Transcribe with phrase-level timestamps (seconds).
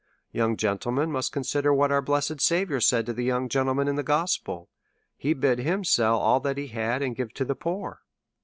[0.31, 4.01] Young gentlemen must consider what our blessed Saviour said to the young gentleman in the
[4.01, 4.67] gospel;
[5.15, 8.01] he bid him sell all that he had, and give it to the poor.